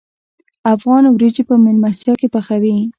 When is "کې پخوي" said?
2.21-2.75